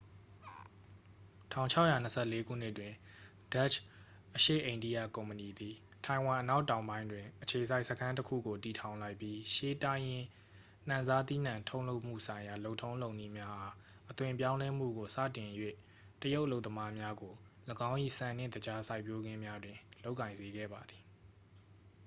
[1.51, 2.93] 1624 ခုနှစ်တွင်
[3.53, 3.83] ဒတ်ရှ်
[4.35, 10.27] အရှေ့အိန္ဒိယကုမ္ပဏီသည် ထိုင်ဝမ်အနောက်တောင်ပိုင်းတွင် အခြေစိုက်စခန်းတစ်ခုကို တည်ထောင်လိုက်ပြီး ရှေးတိုင်းရင်း
[10.89, 13.73] နှံစားသီးနှံထုတ်လုပ်မှုဆိုင်ရာ လုပ်ထုံးလုပ်နည်းများအား
[14.09, 15.49] အသွင်ပြောင်းလဲမှုကို စတင်၍
[16.21, 17.33] တရုတ်အလုပ်သမားများကို
[17.89, 21.03] ၎င်း၏ ဆန်နှင့် သကြားစိုက်ပျိုးခင်းများတွင် လုပ်ကိုင်စေခဲ့သည်